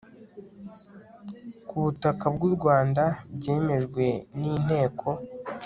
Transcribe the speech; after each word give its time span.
ku 1.67 1.75
butaka 1.83 2.25
bw 2.35 2.41
u 2.49 2.51
rwanda 2.55 3.03
byemejwe 3.35 4.05
n 4.39 4.41
inteko 4.55 5.07